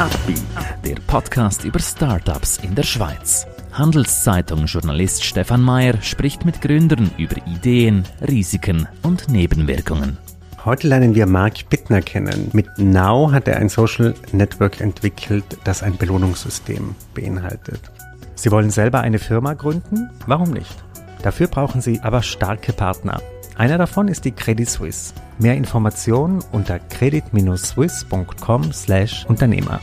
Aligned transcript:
Upbeat, 0.00 0.42
der 0.84 0.96
Podcast 1.06 1.64
über 1.64 1.78
Startups 1.78 2.58
in 2.58 2.74
der 2.74 2.82
Schweiz. 2.82 3.46
Handelszeitung-Journalist 3.74 5.24
Stefan 5.24 5.62
Mayer 5.62 6.02
spricht 6.02 6.44
mit 6.44 6.60
Gründern 6.60 7.12
über 7.16 7.36
Ideen, 7.46 8.02
Risiken 8.26 8.88
und 9.04 9.28
Nebenwirkungen. 9.28 10.18
Heute 10.64 10.88
lernen 10.88 11.14
wir 11.14 11.26
Mark 11.26 11.68
Bittner 11.70 12.02
kennen. 12.02 12.50
Mit 12.52 12.66
Now 12.76 13.30
hat 13.30 13.46
er 13.46 13.58
ein 13.58 13.68
Social 13.68 14.14
Network 14.32 14.80
entwickelt, 14.80 15.44
das 15.62 15.84
ein 15.84 15.96
Belohnungssystem 15.96 16.96
beinhaltet. 17.14 17.80
Sie 18.34 18.50
wollen 18.50 18.70
selber 18.70 19.00
eine 19.00 19.20
Firma 19.20 19.54
gründen? 19.54 20.10
Warum 20.26 20.50
nicht? 20.50 20.74
Dafür 21.22 21.46
brauchen 21.46 21.80
Sie 21.80 22.00
aber 22.00 22.22
starke 22.22 22.72
Partner. 22.72 23.20
Einer 23.56 23.78
davon 23.78 24.08
ist 24.08 24.24
die 24.24 24.32
Credit 24.32 24.68
Suisse. 24.68 25.14
Mehr 25.38 25.54
Informationen 25.54 26.42
unter 26.50 26.80
credit-swiss.com/Unternehmer. 26.80 29.80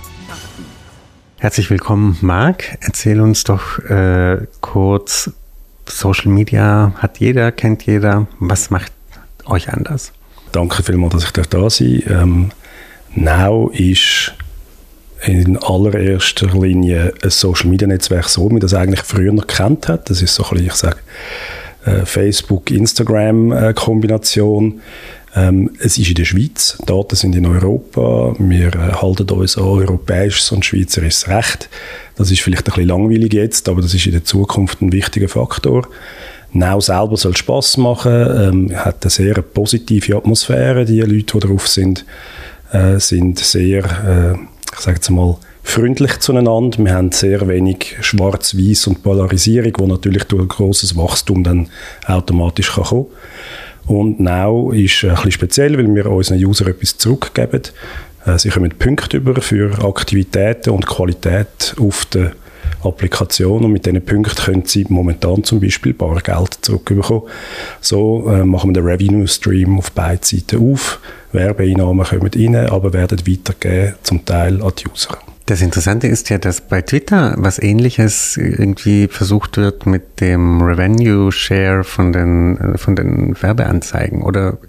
Herzlich 1.37 1.69
willkommen, 1.69 2.17
Marc. 2.19 2.77
Erzähl 2.81 3.21
uns 3.21 3.45
doch 3.45 3.79
äh, 3.79 4.45
kurz, 4.59 5.31
Social 5.87 6.31
Media 6.31 6.91
hat 6.97 7.19
jeder, 7.19 7.53
kennt 7.53 7.85
jeder. 7.85 8.27
Was 8.39 8.71
macht 8.71 8.91
euch 9.45 9.71
anders? 9.71 10.11
Danke 10.51 10.83
vielmals, 10.83 11.13
dass 11.13 11.23
ich 11.23 11.31
da 11.31 11.69
sein 11.69 12.03
ähm, 12.09 12.51
Now 13.15 13.69
ist 13.69 14.33
in 15.23 15.55
allererster 15.57 16.47
Linie 16.47 17.13
ein 17.23 17.29
Social 17.29 17.69
Media 17.69 17.87
Netzwerk 17.87 18.27
so, 18.27 18.49
wie 18.49 18.53
man 18.53 18.59
das 18.59 18.73
eigentlich 18.73 19.03
früher 19.03 19.31
noch 19.31 19.47
kennt 19.47 19.87
hat. 19.87 20.09
Das 20.09 20.21
ist 20.21 20.35
so 20.35 20.43
ein 20.43 20.49
bisschen, 20.49 20.67
ich 20.67 20.73
sage, 20.73 20.97
äh, 21.85 22.05
Facebook-Instagram-Kombination. 22.05 24.81
Ähm, 25.33 25.71
es 25.79 25.97
ist 25.97 26.09
in 26.09 26.15
der 26.15 26.25
Schweiz, 26.25 26.77
Daten 26.85 27.15
sind 27.15 27.33
in 27.35 27.45
Europa, 27.45 28.35
wir 28.37 28.67
äh, 28.67 28.91
halten 29.01 29.29
uns 29.29 29.57
an 29.57 29.63
europäisches 29.63 30.51
und 30.51 30.65
schweizerisches 30.65 31.29
Recht. 31.29 31.69
Das 32.17 32.31
ist 32.31 32.41
vielleicht 32.41 32.67
ein 32.67 32.73
bisschen 32.73 32.89
langweilig 32.89 33.33
jetzt, 33.33 33.69
aber 33.69 33.81
das 33.81 33.93
ist 33.93 34.05
in 34.05 34.11
der 34.11 34.25
Zukunft 34.25 34.81
ein 34.81 34.91
wichtiger 34.91 35.29
Faktor. 35.29 35.87
Now 36.51 36.81
selber 36.81 37.15
soll 37.15 37.37
Spaß 37.37 37.77
machen, 37.77 38.11
ähm, 38.11 38.75
hat 38.75 39.03
eine 39.03 39.09
sehr 39.09 39.41
positive 39.41 40.17
Atmosphäre. 40.17 40.83
Die 40.83 40.99
Leute, 40.99 41.39
die 41.39 41.47
drauf 41.47 41.69
sind, 41.69 42.05
äh, 42.73 42.99
sind 42.99 43.39
sehr, 43.39 43.85
äh, 43.85 44.33
ich 44.73 44.79
sage 44.79 44.97
jetzt 44.97 45.09
mal, 45.09 45.37
freundlich 45.63 46.19
zueinander. 46.19 46.77
Wir 46.79 46.93
haben 46.93 47.11
sehr 47.11 47.47
wenig 47.47 47.95
Schwarz-Weiß 48.01 48.87
und 48.87 49.03
Polarisierung, 49.03 49.73
wo 49.77 49.87
natürlich 49.87 50.23
durch 50.25 50.43
ein 50.43 50.47
grosses 50.47 50.95
Wachstum 50.95 51.43
dann 51.43 51.69
automatisch 52.05 52.73
kann 52.73 52.83
kommen 52.83 53.07
Und 53.85 54.19
Now 54.19 54.71
ist 54.71 55.03
ein 55.03 55.15
bisschen 55.15 55.31
speziell, 55.31 55.77
weil 55.77 55.93
wir 55.93 56.05
unseren 56.07 56.43
User 56.43 56.67
etwas 56.67 56.97
zurückgeben. 56.97 57.61
Äh, 58.25 58.37
sie 58.37 58.49
kommen 58.49 58.71
Punkte 58.77 59.17
über 59.17 59.41
für 59.41 59.83
Aktivitäten 59.83 60.71
und 60.71 60.87
Qualität 60.87 61.75
auf 61.79 62.05
der 62.05 62.33
Applikation 62.83 63.63
und 63.63 63.71
mit 63.71 63.85
diesen 63.85 64.03
Punkten 64.03 64.43
können 64.43 64.65
Sie 64.65 64.85
momentan 64.89 65.43
zum 65.43 65.59
Beispiel 65.59 65.93
Bargeld 65.93 66.57
zurückbekommen. 66.61 67.23
So 67.79 68.27
äh, 68.29 68.43
machen 68.43 68.71
wir 68.71 68.81
den 68.81 68.85
Revenue 68.85 69.27
Stream 69.27 69.77
auf 69.77 69.91
beiden 69.91 70.23
Seiten 70.23 70.73
auf. 70.73 70.99
Werbeeinnahmen 71.31 72.05
kommen 72.05 72.31
rein, 72.33 72.55
aber 72.55 72.91
werden 72.93 73.19
weitergegeben, 73.27 73.95
zum 74.03 74.25
Teil 74.25 74.61
an 74.63 74.71
die 74.77 74.89
User. 74.89 75.17
Das 75.51 75.61
Interessante 75.61 76.07
ist 76.07 76.29
ja, 76.29 76.37
dass 76.37 76.61
bei 76.61 76.81
Twitter 76.81 77.35
was 77.37 77.59
ähnliches 77.59 78.37
irgendwie 78.37 79.09
versucht 79.09 79.57
wird 79.57 79.85
mit 79.85 80.21
dem 80.21 80.61
Revenue 80.61 81.29
Share 81.29 81.83
von 81.83 82.13
den, 82.13 82.57
äh, 82.57 82.77
von 82.77 82.95
den 82.95 83.35
Werbeanzeigen. 83.41 84.21
Oder 84.21 84.59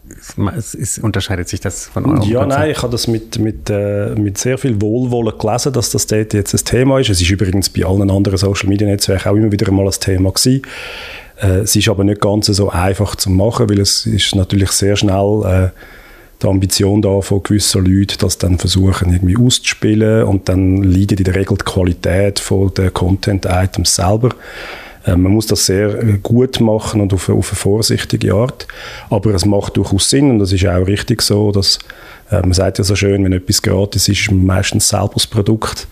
es, 0.57 0.75
es, 0.75 0.99
unterscheidet 0.99 1.49
sich 1.49 1.61
das 1.61 1.87
von 1.87 2.05
eurem 2.05 2.23
Ja, 2.23 2.41
Konzept? 2.41 2.61
nein, 2.61 2.71
ich 2.73 2.83
habe 2.83 2.91
das 2.91 3.07
mit, 3.07 3.39
mit, 3.39 3.71
äh, 3.71 4.17
mit 4.17 4.39
sehr 4.39 4.59
viel 4.59 4.81
Wohlwollen 4.81 5.39
gelesen, 5.39 5.73
dass 5.73 5.91
das 5.91 6.09
dort 6.09 6.35
jetzt 6.35 6.53
ein 6.53 6.65
Thema 6.65 6.99
ist. 6.99 7.11
Es 7.11 7.21
ist 7.21 7.31
übrigens 7.31 7.71
bei 7.71 7.85
allen 7.85 8.11
anderen 8.11 8.37
Social 8.37 8.69
Media 8.69 8.89
Netzwerken 8.89 9.29
auch 9.29 9.37
immer 9.37 9.53
wieder 9.53 9.71
mal 9.71 9.87
ein 9.87 9.93
Thema 9.93 10.33
gewesen. 10.33 10.63
Äh, 11.41 11.61
es 11.61 11.77
ist 11.77 11.89
aber 11.89 12.03
nicht 12.03 12.21
ganz 12.21 12.47
so 12.47 12.71
einfach 12.71 13.15
zu 13.15 13.31
machen, 13.31 13.71
weil 13.71 13.79
es 13.79 14.05
ist 14.05 14.35
natürlich 14.35 14.73
sehr 14.73 14.97
schnell 14.97 15.43
äh, 15.45 15.69
die 16.43 16.49
Ambition 16.49 17.03
da 17.03 17.21
von 17.21 17.43
gewissen 17.43 17.85
Leuten, 17.85 18.17
das 18.19 18.39
dann 18.39 18.59
versuchen 18.59 19.13
irgendwie 19.13 19.37
auszuspielen 19.37 20.25
und 20.25 20.49
dann 20.49 20.83
leidet 20.83 21.21
in 21.21 21.25
der 21.25 21.35
Regel 21.35 21.57
die 21.57 21.65
Qualität 21.65 22.39
von 22.39 22.73
der 22.75 22.91
Content-Items 22.91 23.95
selber. 23.95 24.31
Äh, 25.07 25.17
man 25.17 25.33
muss 25.33 25.47
das 25.47 25.67
sehr 25.67 25.99
äh, 25.99 26.19
gut 26.23 26.61
machen 26.61 27.01
und 27.01 27.13
auf, 27.13 27.29
auf 27.29 27.51
eine 27.51 27.57
vorsichtige 27.57 28.35
Art. 28.35 28.67
Aber 29.11 29.35
es 29.35 29.45
macht 29.45 29.77
durchaus 29.77 30.11
Sinn 30.11 30.31
und 30.31 30.39
das 30.39 30.53
ist 30.53 30.67
auch 30.67 30.87
richtig 30.87 31.23
so, 31.23 31.53
dass 31.53 31.79
äh, 32.31 32.41
man 32.41 32.53
sagt 32.53 32.79
ja 32.79 32.85
so 32.85 32.97
schön, 32.97 33.25
wenn 33.25 33.33
etwas 33.33 33.63
gratis 33.63 34.09
ist, 34.09 34.21
ist 34.21 34.31
man 34.31 34.45
meistens 34.45 34.89
selber 34.89 35.15
das 35.15 35.27
Produkt. 35.27 35.87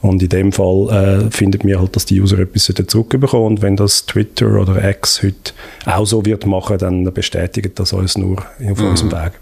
Und 0.00 0.20
in 0.20 0.28
dem 0.28 0.50
Fall 0.50 0.88
äh, 0.90 1.30
findet 1.30 1.62
mir 1.62 1.78
halt, 1.78 1.94
dass 1.94 2.06
die 2.06 2.20
User 2.20 2.36
etwas 2.40 2.64
zurückbekommen. 2.64 3.46
Und 3.46 3.62
wenn 3.62 3.76
das 3.76 4.04
Twitter 4.04 4.60
oder 4.60 4.82
X 4.88 5.22
heute 5.22 5.52
auch 5.86 6.04
so 6.04 6.26
wird 6.26 6.44
machen, 6.44 6.76
dann 6.78 7.04
bestätigt 7.14 7.78
das 7.78 7.94
alles 7.94 8.18
nur 8.18 8.38
auf 8.68 8.78
mhm. 8.78 8.88
unserem 8.88 9.12
Weg. 9.12 9.32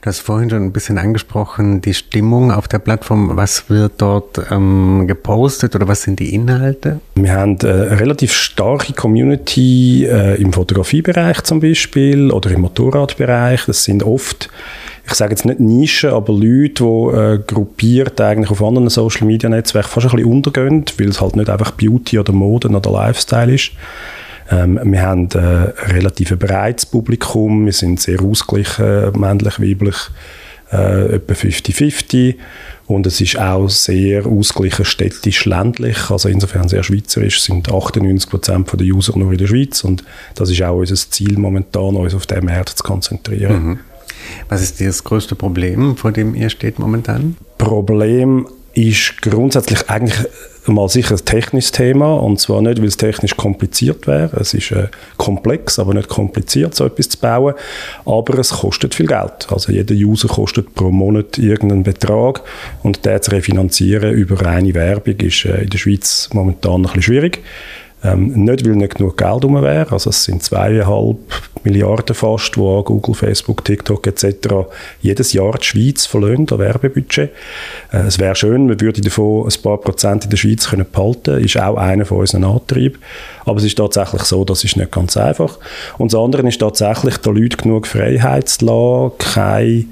Du 0.00 0.06
hast 0.06 0.20
vorhin 0.20 0.50
schon 0.50 0.64
ein 0.64 0.72
bisschen 0.72 0.98
angesprochen, 0.98 1.80
die 1.80 1.94
Stimmung 1.94 2.50
auf 2.50 2.66
der 2.66 2.78
Plattform. 2.80 3.36
Was 3.36 3.70
wird 3.70 3.92
dort 3.98 4.40
ähm, 4.50 5.04
gepostet 5.06 5.76
oder 5.76 5.86
was 5.86 6.02
sind 6.02 6.18
die 6.18 6.34
Inhalte? 6.34 7.00
Wir 7.14 7.34
haben 7.34 7.56
äh, 7.62 7.68
eine 7.68 8.00
relativ 8.00 8.32
starke 8.32 8.94
Community 8.94 10.04
äh, 10.06 10.40
im 10.40 10.52
Fotografiebereich 10.52 11.42
zum 11.42 11.60
Beispiel 11.60 12.30
oder 12.32 12.50
im 12.50 12.62
Motorradbereich. 12.62 13.66
Das 13.66 13.84
sind 13.84 14.02
oft 14.02 14.50
ich 15.04 15.14
sage 15.14 15.32
jetzt 15.32 15.44
nicht 15.44 15.60
Nischen, 15.60 16.10
aber 16.10 16.32
Leute, 16.32 16.84
die 16.84 17.16
äh, 17.16 17.38
gruppiert 17.44 18.20
eigentlich 18.20 18.50
auf 18.50 18.62
anderen 18.62 18.88
Social 18.88 19.26
Media 19.26 19.48
Netzwerken 19.48 19.88
fast 19.88 20.06
ein 20.06 20.12
bisschen 20.12 20.30
untergehen, 20.30 20.84
weil 20.98 21.08
es 21.08 21.20
halt 21.20 21.36
nicht 21.36 21.50
einfach 21.50 21.72
Beauty 21.72 22.18
oder 22.18 22.32
Mode 22.32 22.68
oder 22.68 22.90
Lifestyle 22.90 23.52
ist. 23.52 23.72
Ähm, 24.52 24.78
wir 24.84 25.02
haben 25.02 25.28
äh, 25.34 25.38
ein 25.38 25.90
relativ 25.90 26.38
breites 26.38 26.84
Publikum, 26.86 27.64
wir 27.64 27.72
sind 27.72 28.00
sehr 28.00 28.20
ausgeglichen, 28.20 29.12
männlich, 29.18 29.58
weiblich, 29.58 29.96
äh, 30.70 31.14
etwa 31.16 31.32
50-50 31.32 32.34
und 32.86 33.06
es 33.06 33.20
ist 33.20 33.38
auch 33.38 33.68
sehr 33.68 34.26
ausgeglichen 34.26 34.84
städtisch-ländlich, 34.84 36.10
also 36.10 36.28
insofern 36.28 36.68
sehr 36.68 36.82
schweizerisch, 36.82 37.40
sind 37.40 37.70
98% 37.70 38.76
der 38.76 38.86
User 38.86 39.18
nur 39.18 39.32
in 39.32 39.38
der 39.38 39.46
Schweiz 39.46 39.84
und 39.84 40.04
das 40.34 40.50
ist 40.50 40.62
auch 40.62 40.76
unser 40.76 40.96
Ziel 40.96 41.38
momentan, 41.38 41.96
uns 41.96 42.14
auf 42.14 42.26
diesen 42.26 42.44
Markt 42.44 42.76
zu 42.76 42.84
konzentrieren. 42.84 43.64
Mhm. 43.64 43.78
Was 44.48 44.62
ist 44.62 44.80
das 44.80 45.02
größte 45.02 45.34
Problem, 45.34 45.96
vor 45.96 46.12
dem 46.12 46.34
ihr 46.34 46.50
steht 46.50 46.78
momentan? 46.78 47.36
Problem 47.58 48.46
ist 48.74 49.20
grundsätzlich 49.22 49.88
eigentlich 49.88 50.26
mal 50.66 50.88
sicher 50.88 51.16
ein 51.16 51.24
technisches 51.24 51.72
Thema 51.72 52.14
und 52.14 52.38
zwar 52.38 52.62
nicht, 52.62 52.78
weil 52.78 52.86
es 52.86 52.96
technisch 52.96 53.36
kompliziert 53.36 54.06
wäre. 54.06 54.36
Es 54.40 54.54
ist 54.54 54.70
äh, 54.70 54.88
komplex, 55.16 55.78
aber 55.78 55.94
nicht 55.94 56.08
kompliziert, 56.08 56.74
so 56.74 56.86
etwas 56.86 57.08
zu 57.08 57.18
bauen. 57.18 57.54
Aber 58.04 58.38
es 58.38 58.50
kostet 58.50 58.94
viel 58.94 59.06
Geld. 59.06 59.48
Also 59.50 59.72
jeder 59.72 59.94
User 59.94 60.28
kostet 60.28 60.74
pro 60.74 60.90
Monat 60.90 61.38
irgendeinen 61.38 61.82
Betrag 61.82 62.42
und 62.82 63.04
der 63.04 63.20
zu 63.22 63.32
refinanzieren 63.32 64.12
über 64.12 64.40
reine 64.42 64.74
Werbung 64.74 65.16
ist 65.16 65.44
äh, 65.44 65.62
in 65.62 65.70
der 65.70 65.78
Schweiz 65.78 66.30
momentan 66.32 66.76
ein 66.76 66.82
bisschen 66.82 67.02
schwierig. 67.02 67.42
Ähm, 68.04 68.44
nicht, 68.44 68.64
weil 68.64 68.76
nicht 68.76 68.96
genug 68.96 69.16
Geld 69.16 69.44
rum 69.44 69.62
wäre, 69.62 69.92
also 69.92 70.10
es 70.10 70.24
sind 70.24 70.42
zweieinhalb 70.42 71.18
Milliarden 71.64 72.16
fast, 72.16 72.58
wo 72.58 72.82
Google, 72.82 73.14
Facebook, 73.14 73.64
TikTok 73.64 74.04
etc. 74.08 74.48
jedes 75.00 75.32
Jahr 75.32 75.56
die 75.58 75.64
Schweiz 75.64 76.06
verlöhnt 76.06 76.52
an 76.52 76.58
Werbebudget. 76.58 77.30
Äh, 77.92 77.98
es 77.98 78.18
wäre 78.18 78.34
schön, 78.34 78.66
man 78.66 78.80
würde 78.80 79.00
davon 79.00 79.46
ein 79.46 79.62
paar 79.62 79.78
Prozent 79.78 80.24
in 80.24 80.30
der 80.30 80.36
Schweiz 80.36 80.68
können 80.68 80.86
behalten, 80.90 81.44
ist 81.44 81.56
auch 81.56 81.76
einer 81.76 82.04
von 82.04 82.18
unseren 82.18 82.44
Antrieben. 82.44 82.98
Aber 83.44 83.58
es 83.58 83.64
ist 83.64 83.78
tatsächlich 83.78 84.22
so, 84.22 84.44
das 84.44 84.64
ist 84.64 84.76
nicht 84.76 84.90
ganz 84.90 85.16
einfach. 85.16 85.58
Und 85.98 86.12
das 86.12 86.20
andere 86.20 86.46
ist 86.48 86.58
tatsächlich, 86.58 87.18
den 87.18 87.36
Leuten 87.36 87.62
genug 87.62 87.86
Freiheit 87.86 88.48
zu 88.48 88.64
lassen, 88.64 89.12
keine 89.18 89.84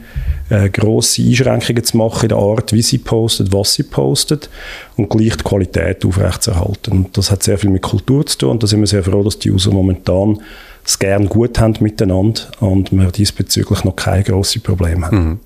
äh, 0.51 0.69
grosse 0.69 1.23
Einschränkungen 1.23 1.85
zu 1.85 1.97
machen 1.97 2.23
in 2.25 2.29
der 2.31 2.39
Art, 2.39 2.73
wie 2.73 2.83
sie 2.83 2.99
postet, 2.99 3.53
was 3.53 3.75
sie 3.75 3.85
postet 3.85 4.51
und 4.97 5.09
gleich 5.09 5.37
die 5.37 5.45
Qualität 5.45 6.05
aufrechtzuerhalten. 6.05 6.93
Und 6.93 7.17
das 7.17 7.31
hat 7.31 7.43
sehr 7.43 7.57
viel 7.57 7.71
mit 7.71 7.83
Kultur 7.83 8.27
zu 8.27 8.39
tun 8.39 8.51
und 8.51 8.63
da 8.63 8.67
sind 8.67 8.81
wir 8.81 8.87
sehr 8.87 9.03
froh, 9.03 9.23
dass 9.23 9.39
die 9.39 9.51
User 9.51 9.71
momentan 9.71 10.41
es 10.85 10.99
gerne 10.99 11.27
gut 11.27 11.59
haben 11.61 11.75
miteinander 11.81 12.43
und 12.61 12.91
wir 12.91 13.11
diesbezüglich 13.11 13.85
noch 13.85 13.97
keine 13.97 14.25
grossen 14.25 14.63
Probleme 14.63 15.07
haben. 15.07 15.19
Mhm. 15.19 15.41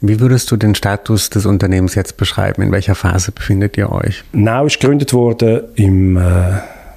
Wie 0.00 0.20
würdest 0.20 0.50
du 0.50 0.56
den 0.56 0.74
Status 0.74 1.30
des 1.30 1.46
Unternehmens 1.46 1.94
jetzt 1.94 2.16
beschreiben? 2.16 2.62
In 2.62 2.72
welcher 2.72 2.94
Phase 2.94 3.30
befindet 3.30 3.76
ihr 3.76 3.92
euch? 3.92 4.24
Now 4.32 4.66
ist 4.66 4.80
gegründet 4.80 5.12
worden 5.12 5.62
im 5.76 6.16
äh, 6.16 6.20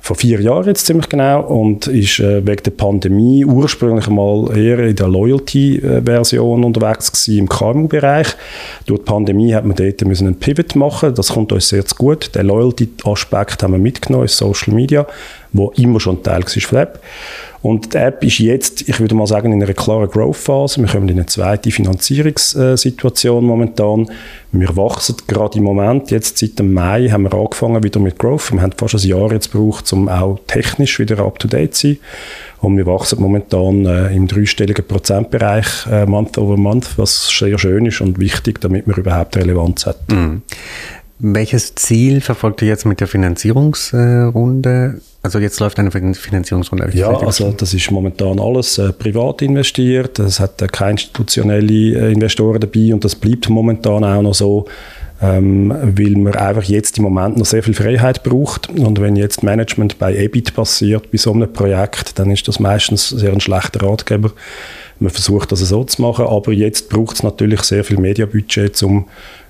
vor 0.03 0.17
vier 0.17 0.41
Jahren 0.41 0.65
jetzt 0.65 0.85
ziemlich 0.85 1.07
genau 1.07 1.43
und 1.43 1.87
ist 1.87 2.19
äh, 2.19 2.45
wegen 2.45 2.61
der 2.61 2.71
Pandemie 2.71 3.45
ursprünglich 3.45 4.09
mal 4.09 4.49
eher 4.53 4.79
in 4.79 4.97
der 4.97 5.07
Loyalty-Version 5.07 6.65
unterwegs 6.65 7.09
gewesen, 7.09 7.39
im 7.39 7.47
KMU-Bereich. 7.47 8.35
Durch 8.85 8.99
die 8.99 9.05
Pandemie 9.05 9.55
hat 9.55 9.63
man 9.63 9.77
dort 9.77 10.03
müssen 10.03 10.27
einen 10.27 10.39
Pivot 10.39 10.75
machen, 10.75 11.15
das 11.15 11.29
kommt 11.29 11.53
uns 11.53 11.69
sehr 11.69 11.85
zu 11.85 11.95
gut. 11.95 12.35
Den 12.35 12.47
Loyalty-Aspekt 12.47 13.63
haben 13.63 13.71
wir 13.71 13.79
mitgenommen 13.79 14.25
in 14.25 14.27
Social 14.27 14.73
Media. 14.73 15.07
Wo 15.53 15.71
immer 15.77 15.99
schon 15.99 16.23
Teil 16.23 16.43
war 16.43 16.49
von 16.49 16.61
der 16.71 16.81
App. 16.81 16.99
Und 17.63 17.93
die 17.93 17.97
App 17.97 18.21
ist 18.25 18.39
jetzt, 18.39 18.89
ich 18.89 18.99
würde 18.99 19.15
mal 19.15 19.25
sagen, 19.25 19.53
in 19.53 19.63
einer 19.63 19.73
klaren 19.73 20.09
Growth-Phase. 20.09 20.81
Wir 20.81 20.89
kommen 20.89 21.07
in 21.07 21.15
eine 21.15 21.27
zweite 21.27 21.71
Finanzierungssituation 21.71 23.45
momentan. 23.45 24.11
Wir 24.51 24.75
wachsen 24.75 25.15
gerade 25.27 25.59
im 25.59 25.63
Moment. 25.63 26.11
Jetzt 26.11 26.39
seit 26.39 26.59
dem 26.59 26.73
Mai 26.73 27.07
haben 27.07 27.23
wir 27.23 27.33
angefangen 27.33 27.81
wieder 27.81 28.01
mit 28.01 28.19
Growth. 28.19 28.51
Wir 28.51 28.61
haben 28.61 28.73
fast 28.77 28.95
ein 28.95 29.07
Jahr 29.07 29.31
jetzt 29.31 29.53
gebraucht, 29.53 29.93
um 29.93 30.09
auch 30.09 30.39
technisch 30.45 30.99
wieder 30.99 31.19
up-to-date 31.19 31.73
zu 31.73 31.87
sein. 31.87 31.97
Und 32.59 32.77
wir 32.77 32.85
wachsen 32.85 33.21
momentan 33.21 33.85
äh, 33.85 34.13
im 34.13 34.27
dreistelligen 34.27 34.85
Prozentbereich 34.85 35.85
äh, 35.89 36.05
Month 36.05 36.37
over 36.37 36.57
Month, 36.57 36.97
was 36.97 37.29
sehr 37.29 37.57
schön 37.57 37.85
ist 37.85 38.01
und 38.01 38.19
wichtig, 38.19 38.59
damit 38.59 38.87
wir 38.87 38.97
überhaupt 38.97 39.37
Relevanz 39.37 39.85
hat. 39.85 40.11
Mhm. 40.11 40.41
Welches 41.25 41.73
Ziel 41.75 42.19
verfolgt 42.19 42.61
ihr 42.63 42.67
jetzt 42.67 42.85
mit 42.85 42.99
der 42.99 43.07
Finanzierungsrunde? 43.07 44.99
Also 45.21 45.39
jetzt 45.39 45.57
läuft 45.61 45.79
eine 45.79 45.89
Finanzierungsrunde. 45.89 46.89
Ja, 46.93 47.17
also 47.17 47.53
das 47.53 47.73
ist 47.73 47.89
momentan 47.91 48.41
alles 48.41 48.77
äh, 48.77 48.91
privat 48.91 49.41
investiert. 49.41 50.19
Es 50.19 50.41
hat 50.41 50.61
äh, 50.61 50.67
keine 50.67 50.91
institutionellen 50.91 51.95
äh, 51.95 52.11
Investoren 52.11 52.59
dabei 52.59 52.93
und 52.93 53.05
das 53.05 53.15
bleibt 53.15 53.47
momentan 53.47 54.03
auch 54.03 54.21
noch 54.21 54.33
so, 54.33 54.65
ähm, 55.21 55.73
weil 55.81 56.17
man 56.17 56.35
einfach 56.35 56.63
jetzt 56.63 56.97
im 56.97 57.05
Moment 57.05 57.37
noch 57.37 57.45
sehr 57.45 57.63
viel 57.63 57.73
Freiheit 57.73 58.23
braucht. 58.23 58.67
Und 58.67 58.99
wenn 58.99 59.15
jetzt 59.15 59.43
Management 59.43 59.97
bei 59.99 60.13
EBIT 60.13 60.53
passiert, 60.53 61.09
bei 61.09 61.17
so 61.17 61.31
einem 61.31 61.53
Projekt, 61.53 62.19
dann 62.19 62.31
ist 62.31 62.49
das 62.49 62.59
meistens 62.59 63.07
sehr 63.07 63.31
ein 63.31 63.39
schlechter 63.39 63.81
Ratgeber. 63.81 64.33
Man 64.99 65.09
versucht 65.09 65.53
das 65.53 65.61
so 65.61 65.85
zu 65.85 66.01
machen, 66.01 66.25
aber 66.25 66.51
jetzt 66.51 66.89
braucht 66.89 67.15
es 67.15 67.23
natürlich 67.23 67.61
sehr 67.61 67.85
viel 67.85 67.97
Mediabudget, 67.97 68.83
um 68.83 69.05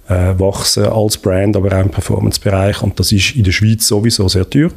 äh, 0.10 0.38
wachsen 0.38 0.86
als 0.86 1.18
Brand, 1.18 1.56
aber 1.56 1.76
auch 1.78 1.84
im 1.84 1.90
Performance-Bereich. 1.90 2.82
Und 2.84 3.00
das 3.00 3.12
ist 3.12 3.36
in 3.36 3.44
der 3.44 3.52
Schweiz 3.52 3.88
sowieso 3.88 4.28
sehr 4.28 4.50
teuer. 4.50 4.70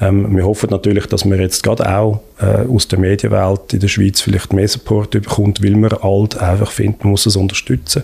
Ähm, 0.00 0.34
wir 0.34 0.44
hoffen 0.44 0.70
natürlich, 0.70 1.06
dass 1.06 1.24
man 1.24 1.40
jetzt 1.40 1.62
gerade 1.62 1.88
auch 1.88 2.20
äh, 2.40 2.66
aus 2.66 2.88
der 2.88 2.98
Medienwelt 2.98 3.72
in 3.72 3.80
der 3.80 3.88
Schweiz 3.88 4.20
vielleicht 4.20 4.52
mehr 4.52 4.68
Support 4.68 5.10
bekommt, 5.10 5.62
weil 5.62 5.76
man 5.76 5.92
halt 5.92 6.36
einfach 6.38 6.70
findet, 6.70 7.04
man 7.04 7.12
muss 7.12 7.26
es 7.26 7.36
unterstützen. 7.36 8.02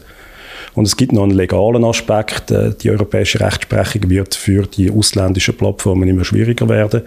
Und 0.75 0.87
es 0.87 0.97
gibt 0.97 1.13
noch 1.13 1.25
einen 1.25 1.33
legalen 1.33 1.85
Aspekt. 1.85 2.51
Äh, 2.51 2.73
die 2.81 2.91
europäische 2.91 3.41
Rechtsprechung 3.41 4.09
wird 4.09 4.35
für 4.35 4.67
die 4.67 4.91
ausländischen 4.91 5.57
Plattformen 5.57 6.09
immer 6.09 6.25
schwieriger 6.25 6.69
werden. 6.69 7.03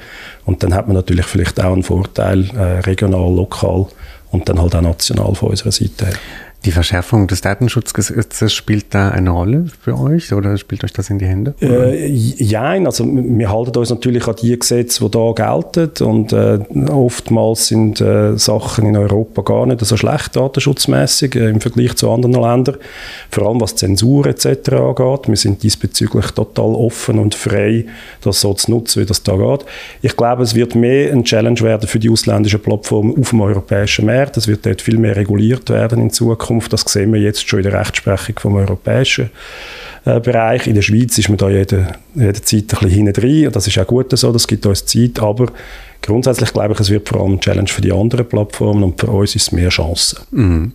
Und 0.45 0.63
dann 0.63 0.73
hat 0.73 0.88
man 0.88 0.95
natürlich 0.95 1.25
vielleicht 1.25 1.61
auch 1.61 1.73
einen 1.73 1.83
Vorteil, 1.83 2.50
äh, 2.55 2.79
regional, 2.79 3.33
lokal 3.33 3.85
und 4.31 4.50
dann 4.50 4.61
halt 4.61 4.75
auch 4.75 4.81
national 4.81 5.33
von 5.35 5.51
unserer 5.51 5.71
Seite 5.71 6.07
her. 6.07 6.15
Die 6.65 6.71
Verschärfung 6.71 7.27
des 7.27 7.42
Datenschutzgesetzes 7.42 8.54
spielt 8.54 8.95
da 8.95 9.10
eine 9.10 9.31
Rolle 9.31 9.65
für 9.81 10.00
euch 10.00 10.31
oder 10.31 10.57
spielt 10.57 10.86
euch 10.86 10.94
das 10.94 11.10
in 11.10 11.19
die 11.19 11.25
Hände? 11.25 11.56
Äh, 11.60 12.15
also 12.86 13.06
wir 13.06 13.51
halten 13.51 13.77
uns 13.77 13.89
natürlich 13.89 14.25
an 14.30 14.36
die 14.42 14.57
Gesetze, 14.57 15.04
die 15.04 15.12
da 15.12 15.33
gelten 15.33 16.04
und 16.06 16.31
äh, 16.31 16.60
oftmals 16.89 17.68
sind 17.68 18.00
äh, 18.00 18.38
Sachen 18.38 18.86
in 18.86 18.95
Europa 18.95 19.42
gar 19.42 19.65
nicht 19.65 19.81
so 19.81 19.98
schlecht 19.98 20.38
datenschutzmäßig 20.38 21.36
äh, 21.36 21.50
im 21.50 21.60
Vergleich 21.60 21.95
zu 21.95 22.10
anderen 22.10 22.36
Ländern, 22.36 22.77
vor 23.30 23.48
allem 23.48 23.60
was 23.60 23.75
Zensur 23.75 24.25
etc. 24.27 24.45
angeht. 24.71 25.27
Wir 25.27 25.36
sind 25.36 25.63
diesbezüglich 25.63 26.27
total 26.27 26.75
offen 26.75 27.19
und 27.19 27.36
frei, 27.36 27.88
das 28.21 28.39
so 28.39 28.54
zu 28.54 28.71
nutzen, 28.71 29.01
wie 29.01 29.06
das 29.06 29.21
da 29.21 29.36
geht. 29.36 29.65
Ich 30.01 30.15
glaube, 30.15 30.44
es 30.44 30.56
wird 30.56 30.75
mehr 30.75 31.12
ein 31.12 31.25
Challenge 31.25 31.60
werden 31.60 31.89
für 31.89 32.00
die 32.00 32.10
ausländischen 32.10 32.62
Plattformen 32.62 33.19
auf 33.19 33.31
dem 33.31 33.42
europäischen 33.42 34.06
Markt. 34.06 34.38
Es 34.38 34.48
wird 34.48 34.65
dort 34.65 34.81
viel 34.81 34.98
mehr 34.98 35.18
reguliert 35.18 35.69
werden 35.69 36.00
in 36.00 36.10
Zukunft. 36.10 36.52
Zukunft. 36.53 36.73
Das 36.73 36.81
sehen 36.81 37.13
wir 37.13 37.19
jetzt 37.19 37.47
schon 37.47 37.59
in 37.59 37.69
der 37.69 37.79
Rechtsprechung 37.79 38.39
vom 38.39 38.55
europäischen 38.55 39.29
äh, 40.05 40.19
Bereich. 40.19 40.67
In 40.67 40.75
der 40.75 40.81
Schweiz 40.81 41.17
ist 41.17 41.29
man 41.29 41.38
da 41.38 41.50
jede, 41.50 41.88
jederzeit 42.15 42.61
ein 42.61 42.67
bisschen 42.67 42.89
hinten 42.89 43.13
drin. 43.13 43.50
Das 43.51 43.67
ist 43.67 43.77
auch 43.77 43.88
gut 43.88 44.17
so, 44.17 44.31
das 44.31 44.47
gibt 44.47 44.65
uns 44.65 44.85
Zeit. 44.85 45.19
Aber 45.19 45.51
grundsätzlich 46.01 46.53
glaube 46.53 46.73
ich, 46.73 46.79
es 46.79 46.89
wird 46.89 47.09
vor 47.09 47.21
allem 47.21 47.33
ein 47.33 47.39
Challenge 47.39 47.67
für 47.67 47.81
die 47.81 47.91
anderen 47.91 48.27
Plattformen 48.27 48.83
und 48.83 49.00
für 49.00 49.07
uns 49.07 49.35
ist 49.35 49.44
es 49.44 49.51
mehr 49.51 49.69
Chancen. 49.69 50.19
Mhm. 50.31 50.73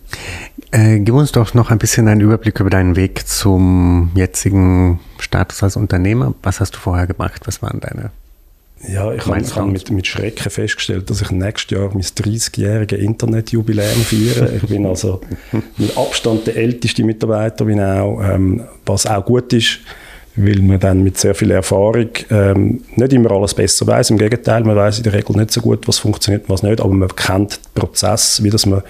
Äh, 0.71 0.99
gib 0.99 1.15
uns 1.15 1.31
doch 1.31 1.53
noch 1.53 1.71
ein 1.71 1.79
bisschen 1.79 2.07
einen 2.07 2.21
Überblick 2.21 2.59
über 2.59 2.69
deinen 2.69 2.95
Weg 2.95 3.27
zum 3.27 4.11
jetzigen 4.15 4.99
Status 5.17 5.63
als 5.63 5.75
Unternehmer. 5.75 6.33
Was 6.43 6.59
hast 6.59 6.75
du 6.75 6.79
vorher 6.79 7.07
gemacht? 7.07 7.41
Was 7.45 7.61
waren 7.61 7.79
deine 7.79 8.11
ja, 8.87 9.13
ich 9.13 9.25
habe 9.25 9.41
hab 9.41 9.67
mit, 9.67 9.91
mit 9.91 10.07
Schrecken 10.07 10.49
festgestellt, 10.49 11.09
dass 11.09 11.21
ich 11.21 11.31
nächstes 11.31 11.77
Jahr 11.77 11.89
mein 11.93 12.01
30-jähriges 12.01 12.95
Internetjubiläum 12.95 14.01
feiere. 14.03 14.53
Ich 14.53 14.63
bin 14.63 14.85
also 14.85 15.19
mit 15.77 15.97
Abstand 15.97 16.47
der 16.47 16.55
älteste 16.55 17.03
Mitarbeiter, 17.03 17.65
bin 17.65 17.81
auch, 17.81 18.21
ähm, 18.23 18.63
was 18.85 19.05
auch 19.05 19.25
gut 19.25 19.51
ist, 19.51 19.79
weil 20.37 20.61
man 20.61 20.79
dann 20.79 21.03
mit 21.03 21.17
sehr 21.17 21.35
viel 21.35 21.51
Erfahrung 21.51 22.07
ähm, 22.29 22.81
nicht 22.95 23.11
immer 23.11 23.31
alles 23.31 23.53
besser 23.53 23.85
weiß. 23.85 24.11
Im 24.11 24.17
Gegenteil, 24.17 24.63
man 24.63 24.77
weiß 24.77 24.99
in 24.99 25.03
der 25.03 25.13
Regel 25.13 25.35
nicht 25.35 25.51
so 25.51 25.59
gut, 25.59 25.85
was 25.85 25.97
funktioniert 25.97 26.43
und 26.43 26.49
was 26.49 26.63
nicht, 26.63 26.79
aber 26.79 26.93
man 26.93 27.13
kennt 27.13 27.57
den 27.57 27.81
Prozess, 27.81 28.41
wie 28.41 28.49
das 28.49 28.65
man 28.65 28.81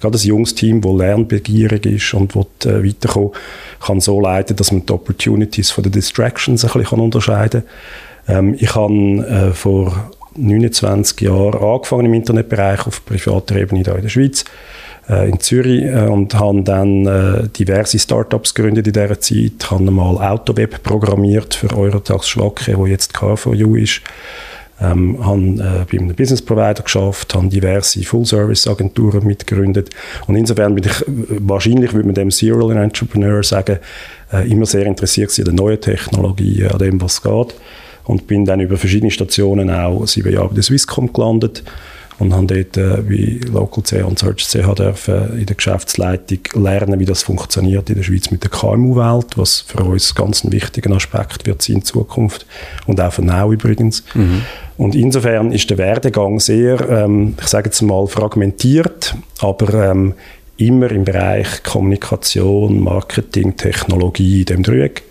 gerade 0.00 0.18
ein 0.18 0.26
junges 0.26 0.56
Team, 0.56 0.80
das 0.80 0.92
lernbegierig 0.92 1.86
ist 1.86 2.14
und 2.14 2.34
will, 2.34 2.46
äh, 2.64 2.84
weiterkommen 2.84 3.30
kann 3.78 4.00
so 4.00 4.20
leiten, 4.20 4.56
dass 4.56 4.72
man 4.72 4.84
die 4.84 4.92
Opportunities 4.92 5.70
von 5.70 5.84
den 5.84 5.92
Distractions 5.92 6.64
ein 6.64 6.80
bisschen 6.80 6.98
unterscheiden 6.98 7.62
kann 7.62 8.05
ähm, 8.28 8.54
ich 8.58 8.74
habe 8.74 8.92
äh, 8.92 9.52
vor 9.52 10.10
29 10.36 11.20
Jahren 11.22 11.54
angefangen 11.54 12.06
im 12.06 12.14
Internetbereich 12.14 12.86
auf 12.86 13.04
privater 13.04 13.56
Ebene 13.56 13.82
hier 13.82 13.96
in 13.96 14.02
der 14.02 14.08
Schweiz, 14.08 14.44
äh, 15.08 15.28
in 15.28 15.40
Zürich 15.40 15.82
äh, 15.84 16.06
und 16.06 16.34
habe 16.34 16.62
dann 16.62 17.06
äh, 17.06 17.48
diverse 17.48 17.98
Startups 17.98 18.54
gegründet 18.54 18.86
in 18.86 18.92
dieser 18.92 19.20
Zeit. 19.20 19.52
Ich 19.58 19.70
habe 19.70 19.90
mal 19.90 20.16
Autoweb 20.16 20.82
programmiert 20.82 21.54
für 21.54 21.74
Eurotax 21.76 22.28
Schwacke, 22.28 22.76
wo 22.76 22.86
jetzt 22.86 23.14
KVU 23.14 23.76
ist. 23.76 24.02
Ähm, 24.78 25.24
habe 25.24 25.40
äh, 25.40 25.86
bei 25.90 25.98
einem 25.98 26.14
Business 26.14 26.42
Provider 26.42 26.82
geschafft, 26.82 27.34
habe 27.34 27.48
diverse 27.48 28.02
Full-Service-Agenturen 28.02 29.26
mitgegründet 29.26 29.88
und 30.26 30.36
insofern 30.36 30.74
bin 30.74 30.84
ich, 30.84 31.02
wahrscheinlich 31.06 31.94
würde 31.94 32.08
man 32.08 32.14
dem 32.14 32.30
Serial 32.30 32.76
Entrepreneur 32.76 33.42
sagen, 33.42 33.78
äh, 34.34 34.46
immer 34.50 34.66
sehr 34.66 34.84
interessiert 34.84 35.32
an 35.38 35.44
der 35.46 35.54
neuen 35.54 35.80
Technologie, 35.80 36.66
an 36.66 36.76
dem, 36.76 37.00
was 37.00 37.22
geht 37.22 37.54
und 38.06 38.26
bin 38.26 38.44
dann 38.44 38.60
über 38.60 38.76
verschiedene 38.76 39.10
Stationen 39.10 39.70
auch 39.70 40.06
sieben 40.06 40.32
Jahre 40.32 40.48
bei 40.48 40.54
der 40.54 40.62
Swisscom 40.62 41.12
gelandet 41.12 41.62
und 42.18 42.32
habe 42.32 42.46
dort 42.46 42.76
äh, 42.76 43.08
wie 43.08 43.40
Local 43.40 43.84
CH 43.84 44.04
und 44.04 44.18
Search 44.18 44.46
CH 44.46 44.74
dürfen 44.74 45.38
in 45.38 45.46
der 45.46 45.56
Geschäftsleitung 45.56 46.38
lernen, 46.54 46.98
wie 46.98 47.04
das 47.04 47.22
funktioniert 47.22 47.90
in 47.90 47.96
der 47.96 48.02
Schweiz 48.02 48.30
mit 48.30 48.42
der 48.42 48.50
KMU-Welt, 48.50 49.36
was 49.36 49.60
für 49.60 49.84
uns 49.84 50.14
ganz 50.14 50.44
ein 50.44 50.52
wichtiger 50.52 50.90
Aspekt 50.92 51.46
wird 51.46 51.62
sein 51.62 51.76
in 51.76 51.84
Zukunft 51.84 52.46
und 52.86 53.00
auch 53.00 53.12
für 53.12 53.22
Now 53.22 53.52
übrigens. 53.52 54.02
Mhm. 54.14 54.42
Und 54.78 54.94
insofern 54.94 55.52
ist 55.52 55.68
der 55.70 55.78
Werdegang 55.78 56.40
sehr, 56.40 56.88
ähm, 56.88 57.34
ich 57.40 57.48
sage 57.48 57.68
jetzt 57.68 57.82
mal, 57.82 58.06
fragmentiert, 58.06 59.14
aber 59.40 59.90
ähm, 59.90 60.14
immer 60.56 60.90
im 60.90 61.04
Bereich 61.04 61.62
Kommunikation, 61.62 62.82
Marketing, 62.82 63.56
Technologie, 63.56 64.40
in 64.40 64.46
dem 64.46 64.62
Dreieck 64.62 65.02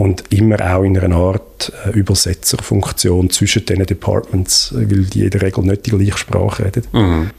und 0.00 0.24
immer 0.30 0.56
auch 0.62 0.82
in 0.82 0.98
einer 0.98 1.14
Art 1.14 1.72
äh, 1.84 1.90
Übersetzerfunktion 1.90 3.28
zwischen 3.28 3.66
diesen 3.66 3.84
Departments, 3.84 4.72
äh, 4.72 4.90
weil 4.90 5.04
die 5.04 5.24
in 5.24 5.30
der 5.30 5.42
Regel 5.42 5.62
nicht 5.62 5.84
die 5.84 5.90
gleiche 5.90 6.16
Sprache 6.16 6.64
reden. 6.64 6.84
Mhm. 6.92 7.30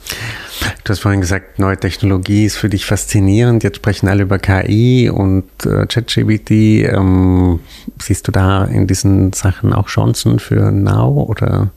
Du 0.84 0.90
hast 0.92 1.00
vorhin 1.00 1.22
gesagt, 1.22 1.58
neue 1.58 1.78
Technologie 1.78 2.46
ist 2.46 2.58
für 2.58 2.70
dich 2.70 2.86
faszinierend. 2.86 3.64
Jetzt 3.64 3.78
sprechen 3.78 4.08
alle 4.08 4.22
über 4.22 4.38
KI 4.38 5.10
und 5.10 5.46
äh, 5.66 5.88
ChatGPT. 5.88 6.52
Ähm, 6.52 7.62
siehst 8.00 8.28
du 8.28 8.32
da 8.32 8.66
in 8.66 8.86
diesen 8.86 9.34
Sachen 9.34 9.74
auch 9.74 9.88
Chancen 9.88 10.38
für 10.38 10.72
Now 10.72 11.26
oder? 11.30 11.72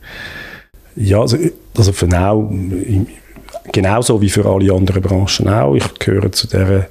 Ja, 0.96 1.22
also, 1.22 1.38
also 1.78 1.94
für 1.94 2.08
Now 2.08 2.52
genauso 3.72 4.20
wie 4.20 4.28
für 4.28 4.44
alle 4.44 4.70
anderen 4.70 5.00
Branchen 5.00 5.48
auch. 5.48 5.74
Ich 5.76 5.94
gehöre 5.94 6.30
zu 6.30 6.46
der 6.46 6.88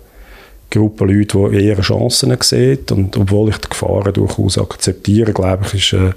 Gruppe 0.73 1.05
Leute, 1.05 1.49
die 1.51 1.65
eher 1.65 1.79
Chancen 1.81 2.35
sehen. 2.41 2.79
Und 2.91 3.15
obwohl 3.17 3.49
ich 3.49 3.57
die 3.57 3.69
Gefahren 3.69 4.13
durchaus 4.13 4.57
akzeptiere, 4.57 5.33
glaube 5.33 5.65
ich, 5.67 5.93
ist, 5.93 5.93
äh, 5.93 6.11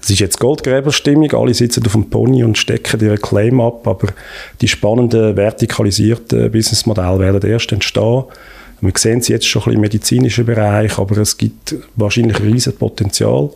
es 0.00 0.10
ist 0.10 0.20
jetzt 0.20 0.38
Goldgräberstimmung. 0.38 1.32
Alle 1.32 1.54
sitzen 1.54 1.84
auf 1.84 1.92
dem 1.92 2.08
Pony 2.08 2.44
und 2.44 2.56
stecken 2.56 3.00
ihre 3.00 3.18
Claim 3.18 3.60
ab. 3.60 3.86
Aber 3.86 4.08
die 4.60 4.68
spannenden, 4.68 5.36
vertikalisierten 5.36 6.50
Businessmodelle 6.50 7.18
werden 7.18 7.50
erst 7.50 7.72
entstehen. 7.72 8.24
Wir 8.80 8.92
sehen 8.96 9.20
es 9.20 9.28
jetzt 9.28 9.48
schon 9.48 9.62
ein 9.62 9.64
bisschen 9.64 9.74
im 9.76 9.80
medizinischen 9.80 10.44
Bereich, 10.44 10.98
aber 10.98 11.16
es 11.16 11.38
gibt 11.38 11.74
wahrscheinlich 11.96 12.40
riesen 12.42 12.76
Potenzial. 12.76 13.50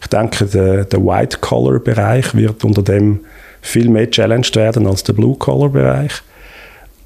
Ich 0.00 0.08
denke, 0.08 0.46
der, 0.46 0.84
der 0.84 1.00
White-Collar-Bereich 1.00 2.34
wird 2.34 2.64
unter 2.64 2.82
dem 2.82 3.20
viel 3.62 3.88
mehr 3.88 4.10
challenged 4.10 4.56
werden 4.56 4.86
als 4.86 5.04
der 5.04 5.12
Blue-Collar-Bereich. 5.12 6.22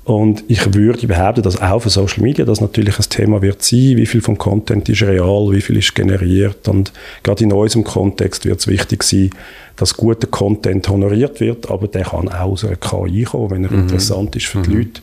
Und 0.08 0.42
ich 0.48 0.72
würde 0.72 1.06
behaupten, 1.06 1.42
dass 1.42 1.60
auch 1.60 1.80
für 1.80 1.90
Social 1.90 2.22
Media 2.22 2.46
das 2.46 2.62
natürlich 2.62 2.98
ein 2.98 3.10
Thema 3.10 3.42
wird 3.42 3.62
sein, 3.62 3.98
wie 3.98 4.06
viel 4.06 4.22
vom 4.22 4.38
Content 4.38 4.88
ist 4.88 5.02
real, 5.02 5.52
wie 5.52 5.60
viel 5.60 5.76
ist 5.76 5.94
generiert. 5.94 6.66
Und 6.66 6.94
gerade 7.22 7.44
in 7.44 7.52
unserem 7.52 7.84
Kontext 7.84 8.46
wird 8.46 8.58
es 8.58 8.66
wichtig 8.68 9.02
sein, 9.02 9.28
dass 9.76 9.98
guter 9.98 10.26
Content 10.26 10.88
honoriert 10.88 11.40
wird, 11.40 11.70
aber 11.70 11.88
der 11.88 12.04
kann 12.04 12.26
auch 12.30 12.52
aus 12.52 12.64
einer 12.64 12.76
KI 12.76 13.24
kommen, 13.24 13.50
wenn 13.50 13.64
er 13.64 13.70
mhm. 13.70 13.80
interessant 13.80 14.34
ist 14.34 14.46
für 14.46 14.62
die 14.62 14.70
mhm. 14.70 14.76
Leute. 14.78 15.02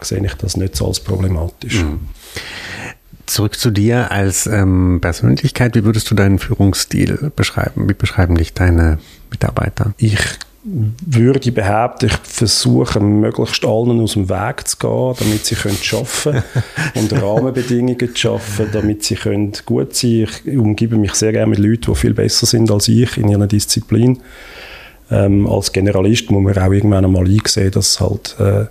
Sehe 0.00 0.24
ich 0.24 0.32
das 0.32 0.56
nicht 0.56 0.74
so 0.74 0.86
als 0.86 1.00
problematisch. 1.00 1.82
Mhm. 1.82 2.08
Zurück 3.26 3.58
zu 3.58 3.70
dir 3.70 4.10
als 4.10 4.46
ähm, 4.46 5.00
Persönlichkeit. 5.02 5.74
Wie 5.74 5.84
würdest 5.84 6.10
du 6.10 6.14
deinen 6.14 6.38
Führungsstil 6.38 7.30
beschreiben? 7.36 7.90
Wie 7.90 7.94
beschreiben 7.94 8.36
dich 8.36 8.54
deine 8.54 9.00
Mitarbeiter? 9.30 9.92
Ich 9.98 10.16
würde 10.62 11.52
behaupten, 11.52 12.06
ich 12.06 12.16
versuche 12.22 13.00
möglichst 13.00 13.64
allen 13.64 14.00
aus 14.00 14.12
dem 14.12 14.28
Weg 14.28 14.68
zu 14.68 14.76
gehen, 14.76 15.14
damit 15.18 15.46
sie 15.46 15.54
können 15.54 15.76
arbeiten 15.76 16.22
können 16.22 16.42
und 16.94 17.12
Rahmenbedingungen 17.22 17.98
zu 17.98 18.16
schaffen, 18.16 18.68
damit 18.72 19.04
sie 19.04 19.14
können 19.14 19.52
gut 19.64 19.94
sein 19.94 20.26
können. 20.26 20.40
Ich 20.44 20.58
umgebe 20.58 20.96
mich 20.96 21.14
sehr 21.14 21.32
gerne 21.32 21.50
mit 21.50 21.60
Leuten, 21.60 21.92
die 21.92 21.94
viel 21.94 22.12
besser 22.12 22.46
sind 22.46 22.70
als 22.70 22.88
ich 22.88 23.16
in 23.16 23.28
ihrer 23.28 23.46
Disziplin. 23.46 24.20
Ähm, 25.10 25.46
als 25.46 25.72
Generalist 25.72 26.30
muss 26.30 26.42
man 26.42 26.58
auch 26.58 26.72
irgendwann 26.72 27.04
einmal 27.04 27.26
einsehen, 27.26 27.70
dass 27.70 28.00
halt 28.00 28.36
äh, 28.38 28.66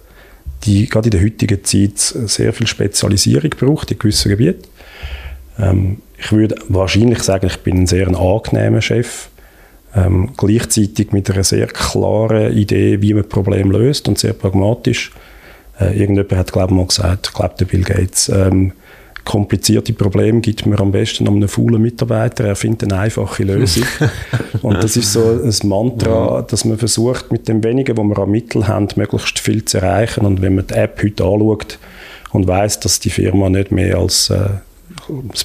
die 0.63 0.88
gerade 0.88 1.08
in 1.08 1.12
der 1.12 1.24
heutigen 1.24 1.63
Zeit 1.63 1.98
sehr 1.98 2.53
viel 2.53 2.67
Spezialisierung 2.67 3.50
braucht 3.60 3.91
in 3.91 4.00
gewissen 4.00 4.29
Gebieten. 4.29 4.67
Ähm, 5.58 6.01
ich 6.17 6.31
würde 6.31 6.55
wahrscheinlich 6.67 7.24
sagen, 7.24 7.48
ich 7.48 7.58
bin 7.60 7.79
ein 7.79 7.88
sehr 7.88 8.08
angenehmer 8.08 8.81
Chef 8.81 9.29
ähm, 9.96 10.31
gleichzeitig 10.38 11.12
mit 11.12 11.29
einer 11.29 11.43
sehr 11.43 11.67
klaren 11.67 12.55
Idee, 12.55 13.01
wie 13.01 13.13
man 13.13 13.27
Probleme 13.27 13.77
löst 13.77 14.08
und 14.08 14.19
sehr 14.19 14.34
pragmatisch. 14.34 15.12
Äh, 15.79 16.00
irgendjemand 16.00 16.36
hat, 16.36 16.51
glaube 16.51 16.72
ich, 16.72 16.77
mal 16.77 16.88
gesagt, 16.88 17.27
ich 17.27 17.34
glaube, 17.34 17.55
der 17.60 17.65
Bill 17.65 17.84
Gates, 17.84 18.29
ähm, 18.29 18.74
komplizierte 19.25 19.93
Probleme 19.93 20.41
gibt 20.41 20.65
mir 20.65 20.79
am 20.79 20.91
besten 20.91 21.27
einem 21.27 21.48
faulen 21.48 21.81
Mitarbeiter, 21.81 22.46
er 22.46 22.55
findet 22.55 22.91
eine 22.91 23.01
einfache 23.01 23.43
Lösung. 23.43 23.84
und 24.63 24.84
das 24.84 24.98
ist 24.98 25.13
so 25.13 25.22
ein 25.43 25.67
Mantra, 25.69 26.41
dass 26.41 26.65
man 26.65 26.77
versucht, 26.77 27.31
mit 27.31 27.48
dem 27.48 27.63
wenigen, 27.63 27.96
was 27.96 28.05
wir 28.05 28.17
an 28.17 28.31
Mitteln 28.31 28.67
haben, 28.67 28.88
möglichst 28.96 29.38
viel 29.38 29.63
zu 29.65 29.77
erreichen. 29.77 30.25
Und 30.25 30.41
wenn 30.41 30.55
man 30.55 30.65
die 30.65 30.74
App 30.74 31.01
heute 31.03 31.25
anschaut 31.25 31.77
und 32.31 32.48
weiß, 32.48 32.79
dass 32.79 33.00
die 33.00 33.12
Firma 33.12 33.50
nicht 33.50 33.72
mehr 33.72 34.00
als 34.00 34.31
äh, 34.31 34.50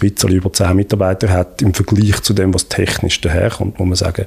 bisschen 0.00 0.30
über 0.30 0.52
10 0.52 0.76
Mitarbeiter 0.76 1.30
hat, 1.30 1.62
im 1.62 1.75
Vergleich 1.75 2.23
zu 2.23 2.33
dem, 2.33 2.54
was 2.54 2.68
technisch 2.68 3.21
daherkommt, 3.21 3.78
muss 3.78 3.88
man 3.88 3.97
sagen, 3.97 4.26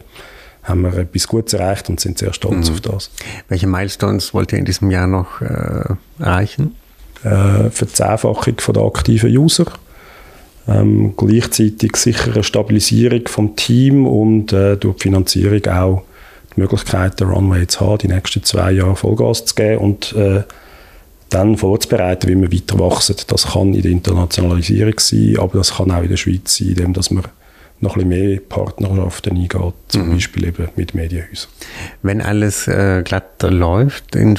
haben 0.63 0.82
wir 0.82 0.94
etwas 0.98 1.27
Gutes 1.27 1.53
erreicht 1.53 1.89
und 1.89 2.00
sind 2.00 2.17
sehr 2.17 2.34
stolz 2.34 2.67
mhm. 2.67 2.74
auf 2.74 2.82
das. 2.82 3.12
Welche 3.48 3.67
Milestones 3.67 4.34
wollt 4.34 4.51
ihr 4.51 4.60
in 4.60 4.65
diesem 4.65 4.91
Jahr 4.91 5.08
noch 5.08 5.41
äh, 5.41 5.96
erreichen? 6.20 6.75
Äh, 7.24 7.70
Verzehnfachung 7.70 8.56
der 8.75 8.84
aktiven 8.84 9.36
User, 9.36 9.65
ähm, 10.67 11.13
gleichzeitig 11.15 11.96
sichere 11.96 12.44
Stabilisierung 12.44 13.27
vom 13.27 13.56
Team 13.56 14.06
und 14.06 14.53
äh, 14.53 14.75
durch 14.77 14.98
die 14.98 15.03
Finanzierung 15.03 15.65
auch 15.67 16.03
die 16.56 16.62
Möglichkeit, 16.62 17.20
den 17.20 17.29
Runway 17.29 17.65
zu 17.67 17.82
haben, 17.82 17.98
die 18.00 18.08
nächsten 18.08 18.44
zwei 18.44 18.72
Jahre 18.72 18.96
Vollgas 18.96 19.46
zu 19.46 19.56
geben 19.56 19.77
und 19.79 20.13
äh, 20.13 20.44
dann 21.29 21.57
vorzubereiten, 21.57 22.29
wie 22.29 22.41
wir 22.41 22.51
weiter 22.51 22.79
wachsen. 22.79 23.15
Das 23.27 23.48
kann 23.48 23.74
in 23.74 23.81
der 23.81 23.91
Internationalisierung 23.91 25.00
sein, 25.00 25.38
aber 25.39 25.57
das 25.60 25.75
kann 25.75 25.91
auch 25.91 26.03
in 26.03 26.10
der 26.10 26.17
Schweiz 26.17 26.57
sein, 26.57 26.69
indem 26.69 26.93
dass 26.93 27.12
wir 27.12 27.24
noch 27.79 27.96
ein 27.96 28.10
bisschen 28.10 28.29
mehr 28.29 28.39
Partnerschaften 28.39 29.36
eingeht, 29.36 29.74
zum 29.88 30.07
mhm. 30.07 30.13
Beispiel 30.13 30.48
eben 30.48 30.69
mit 30.75 30.96
Medienhäusern. 30.96 31.50
Wenn 32.01 32.22
alles 32.22 32.67
äh, 32.67 33.03
glatt 33.03 33.43
läuft, 33.43 34.15
in, 34.15 34.38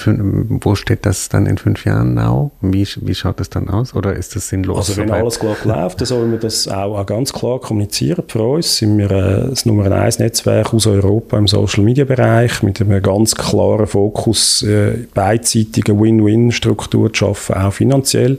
wo 0.62 0.74
steht 0.74 1.06
das 1.06 1.28
dann 1.28 1.46
in 1.46 1.56
fünf 1.56 1.84
Jahren 1.84 2.14
now? 2.14 2.50
Wie, 2.60 2.86
wie 3.02 3.14
schaut 3.14 3.38
das 3.38 3.48
dann 3.48 3.68
aus? 3.68 3.94
Oder 3.94 4.14
ist 4.14 4.34
das 4.34 4.48
sinnlos? 4.48 4.88
Also 4.88 4.96
wenn 4.96 5.10
alles 5.10 5.38
glatt 5.38 5.64
läuft, 5.64 6.00
dann 6.00 6.06
sollen 6.06 6.32
wir 6.32 6.38
das 6.38 6.66
auch, 6.66 6.98
auch 6.98 7.06
ganz 7.06 7.32
klar 7.32 7.60
kommunizieren. 7.60 8.24
Für 8.26 8.42
uns 8.42 8.78
sind 8.78 8.98
wir 8.98 9.10
äh, 9.10 9.48
das 9.50 9.66
Nummer 9.66 9.90
1 9.90 10.18
Netzwerk 10.18 10.74
aus 10.74 10.86
Europa 10.86 11.38
im 11.38 11.46
Social 11.46 11.84
Media 11.84 12.04
Bereich 12.04 12.62
mit 12.62 12.80
einem 12.80 13.00
ganz 13.02 13.36
klaren 13.36 13.86
Fokus, 13.86 14.62
äh, 14.64 15.06
beidseitige 15.14 15.98
Win-Win-Struktur 15.98 17.12
zu 17.12 17.26
schaffen, 17.26 17.54
auch 17.56 17.72
finanziell. 17.72 18.38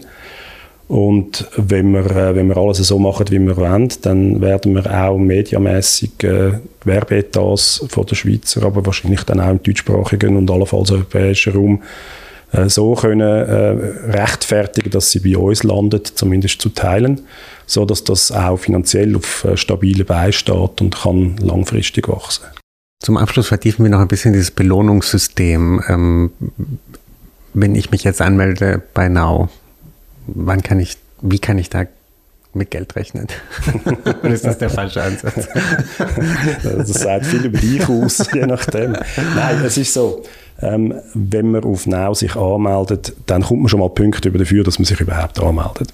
Und 0.89 1.47
wenn 1.55 1.91
wir, 1.91 2.09
äh, 2.09 2.35
wenn 2.35 2.47
wir 2.47 2.57
alles 2.57 2.79
so 2.79 2.97
machen, 2.97 3.27
wie 3.29 3.39
wir 3.39 3.55
wollen, 3.55 3.89
dann 4.01 4.41
werden 4.41 4.73
wir 4.73 4.91
auch 4.91 5.19
mediamässig 5.19 6.23
äh, 6.23 6.53
Werbeetats 6.83 7.85
von 7.87 8.07
der 8.07 8.15
Schweizer, 8.15 8.63
aber 8.63 8.83
wahrscheinlich 8.83 9.21
dann 9.21 9.39
auch 9.39 9.51
im 9.51 9.61
deutschsprachigen 9.61 10.35
und 10.35 10.49
allenfalls 10.49 10.91
europäischen 10.91 11.53
Raum 11.53 11.83
äh, 12.53 12.69
so 12.69 12.95
können 12.95 13.21
äh, 13.21 14.17
rechtfertigen, 14.17 14.89
dass 14.89 15.11
sie 15.11 15.19
bei 15.19 15.37
uns 15.37 15.61
landet, 15.61 16.07
zumindest 16.07 16.59
zu 16.59 16.69
teilen, 16.69 17.21
so 17.67 17.85
dass 17.85 18.03
das 18.03 18.31
auch 18.31 18.57
finanziell 18.57 19.15
auf 19.15 19.43
äh, 19.43 19.57
stabile 19.57 20.05
Beine 20.05 20.33
steht 20.33 20.81
und 20.81 20.95
kann 20.95 21.37
langfristig 21.37 22.07
wachsen. 22.07 22.45
Zum 22.99 23.17
Abschluss 23.17 23.47
vertiefen 23.47 23.85
wir 23.85 23.91
noch 23.91 24.01
ein 24.01 24.07
bisschen 24.07 24.33
dieses 24.33 24.49
Belohnungssystem. 24.49 25.83
Ähm, 25.87 26.31
wenn 27.53 27.75
ich 27.75 27.91
mich 27.91 28.03
jetzt 28.03 28.21
anmelde 28.21 28.81
bei 28.95 29.07
Now, 29.07 29.49
wann 30.35 30.61
kann 30.61 30.79
ich, 30.79 30.97
wie 31.21 31.39
kann 31.39 31.57
ich 31.57 31.69
da 31.69 31.85
mit 32.53 32.71
Geld 32.71 32.95
rechnen? 32.95 33.27
Oder 34.23 34.33
ist 34.33 34.45
das 34.45 34.57
der 34.57 34.69
falsche 34.69 35.03
Ansatz? 35.03 35.47
das 36.63 36.89
sagt 36.89 37.25
viel 37.25 37.45
über 37.45 37.59
dich 37.59 37.87
aus, 37.87 38.25
je 38.33 38.45
nachdem. 38.45 38.93
Nein, 39.35 39.63
es 39.63 39.77
ist 39.77 39.93
so, 39.93 40.23
ähm, 40.61 40.93
wenn 41.13 41.51
man 41.51 41.63
auf 41.63 41.85
Now 41.85 42.13
sich 42.13 42.35
anmeldet, 42.35 43.13
dann 43.27 43.43
kommt 43.43 43.61
man 43.61 43.69
schon 43.69 43.79
mal 43.79 43.89
Punkte 43.89 44.29
über 44.29 44.39
dafür, 44.39 44.63
dass 44.63 44.79
man 44.79 44.85
sich 44.85 44.99
überhaupt 44.99 45.39
anmeldet. 45.39 45.93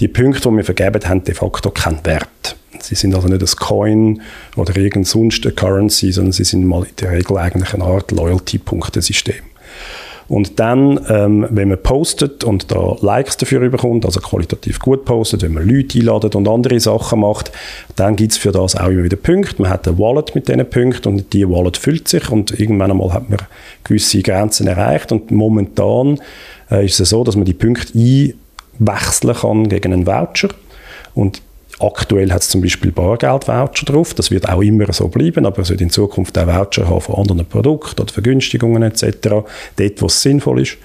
Die 0.00 0.08
Punkte, 0.08 0.48
die 0.48 0.56
wir 0.56 0.64
vergeben, 0.64 1.06
haben 1.06 1.24
de 1.24 1.34
facto 1.34 1.70
keinen 1.70 2.04
Wert. 2.04 2.56
Sie 2.80 2.94
sind 2.94 3.14
also 3.14 3.28
nicht 3.28 3.42
ein 3.42 3.56
Coin 3.58 4.22
oder 4.56 4.74
irgendein 4.74 5.04
sonst 5.04 5.44
eine 5.44 5.54
Currency, 5.54 6.12
sondern 6.12 6.32
sie 6.32 6.44
sind 6.44 6.64
mal 6.64 6.84
in 6.84 6.96
der 6.96 7.12
Regel 7.12 7.36
eigentlich 7.36 7.74
eine 7.74 7.84
Art 7.84 8.10
Loyalty-Punktesystem. 8.10 9.49
Und 10.30 10.60
dann, 10.60 11.00
ähm, 11.08 11.44
wenn 11.50 11.70
man 11.70 11.82
postet 11.82 12.44
und 12.44 12.70
da 12.70 12.96
Likes 13.00 13.36
dafür 13.36 13.68
bekommt, 13.68 14.04
also 14.04 14.20
qualitativ 14.20 14.78
gut 14.78 15.04
postet, 15.04 15.42
wenn 15.42 15.54
man 15.54 15.68
Leute 15.68 15.98
einladet 15.98 16.36
und 16.36 16.46
andere 16.46 16.78
Sachen 16.78 17.18
macht, 17.18 17.50
dann 17.96 18.14
gibt 18.14 18.30
es 18.30 18.38
für 18.38 18.52
das 18.52 18.76
auch 18.76 18.90
immer 18.90 19.02
wieder 19.02 19.16
Punkte. 19.16 19.60
Man 19.60 19.72
hat 19.72 19.88
eine 19.88 19.98
Wallet 19.98 20.36
mit 20.36 20.46
diesen 20.46 20.70
Punkten 20.70 21.08
und 21.08 21.32
die 21.32 21.48
Wallet 21.48 21.76
füllt 21.76 22.06
sich 22.06 22.30
und 22.30 22.60
irgendwann 22.60 22.92
einmal 22.92 23.12
hat 23.12 23.28
man 23.28 23.40
gewisse 23.82 24.22
Grenzen 24.22 24.68
erreicht 24.68 25.10
und 25.10 25.32
momentan 25.32 26.20
äh, 26.70 26.86
ist 26.86 27.00
es 27.00 27.08
so, 27.08 27.24
dass 27.24 27.34
man 27.34 27.44
die 27.44 27.52
Punkte 27.52 27.92
einwechseln 27.98 29.34
kann 29.34 29.68
gegen 29.68 29.92
einen 29.92 30.06
Voucher 30.06 30.50
und 31.16 31.42
Aktuell 31.80 32.30
hat 32.30 32.42
es 32.42 32.50
zum 32.50 32.60
Beispiel 32.60 32.92
Bargeld-Voucher 32.92 33.86
drauf. 33.86 34.12
Das 34.12 34.30
wird 34.30 34.48
auch 34.48 34.60
immer 34.60 34.92
so 34.92 35.08
bleiben, 35.08 35.46
aber 35.46 35.62
es 35.62 35.70
wird 35.70 35.80
in 35.80 35.88
Zukunft 35.88 36.36
auch 36.38 36.46
Voucher 36.46 36.88
haben 36.88 37.00
von 37.00 37.14
anderen 37.16 37.46
Produkten 37.46 38.02
oder 38.02 38.12
Vergünstigungen 38.12 38.82
etc. 38.82 39.04
Dort, 39.76 40.02
wo 40.02 40.06
es 40.06 40.20
sinnvoll 40.20 40.60
ist. 40.60 40.76